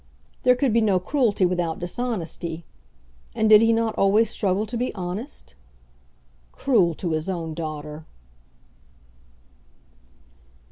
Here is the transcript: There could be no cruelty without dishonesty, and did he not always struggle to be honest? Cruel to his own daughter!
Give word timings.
There 0.41 0.55
could 0.55 0.73
be 0.73 0.81
no 0.81 0.97
cruelty 0.99 1.45
without 1.45 1.77
dishonesty, 1.77 2.65
and 3.35 3.47
did 3.47 3.61
he 3.61 3.71
not 3.71 3.93
always 3.99 4.31
struggle 4.31 4.65
to 4.65 4.75
be 4.75 4.91
honest? 4.95 5.53
Cruel 6.51 6.95
to 6.95 7.11
his 7.11 7.29
own 7.29 7.53
daughter! 7.53 8.07